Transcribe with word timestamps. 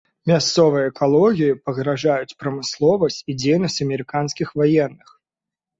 Мясцовай 0.29 0.87
экалогіі 0.91 1.59
пагражаюць 1.67 2.37
прамысловасць 2.41 3.21
і 3.29 3.39
дзейнасць 3.45 3.81
амерыканскіх 3.87 4.47
ваенных. 4.63 5.09